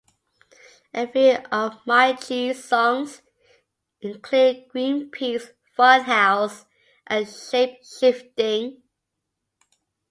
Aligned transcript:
A 0.95 1.05
few 1.05 1.35
of 1.51 1.73
MyG's 1.85 2.63
songs 2.63 3.21
include 4.01 4.67
Greenpeace, 4.69 5.51
Funhouse, 5.77 6.65
and 7.05 7.29
Shape 7.29 7.85
Shifting. 7.85 8.81